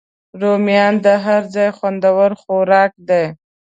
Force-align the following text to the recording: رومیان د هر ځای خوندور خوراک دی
رومیان 0.41 0.93
د 1.05 1.07
هر 1.25 1.41
ځای 1.55 1.69
خوندور 1.77 2.29
خوراک 2.41 2.91
دی 3.09 3.25